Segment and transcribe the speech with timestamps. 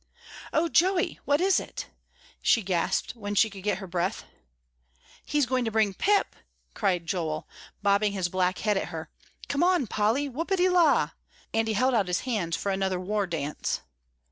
[0.51, 1.91] "Oh, Joey, what is it?"
[2.41, 4.23] she gasped when she could get her breath.
[5.23, 6.35] "He's going to bring Pip,"
[6.73, 7.47] cried Joel,
[7.83, 9.11] bobbing his black head at her.
[9.47, 11.11] "Come on, Polly, whoopity la!"
[11.53, 13.81] and he held out his hands for another war dance.